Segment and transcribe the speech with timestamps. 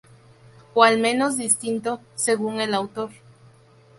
[0.73, 3.11] O, al menos, distinto", según el autor.